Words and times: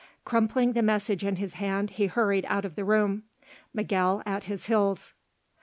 Crumpling 0.25 0.73
the 0.73 0.81
message 0.81 1.23
in 1.23 1.35
his 1.35 1.53
hand 1.53 1.91
he 1.91 2.07
hurried 2.07 2.43
out 2.47 2.65
of 2.65 2.73
the 2.75 2.83
room, 2.83 3.25
Miguel 3.71 4.23
at 4.25 4.45
his 4.45 4.65
heels. 4.65 5.13